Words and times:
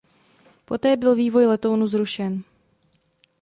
Poté 0.65 0.97
byl 0.97 1.15
vývoj 1.15 1.45
letounu 1.45 1.87
zrušen. 1.87 2.43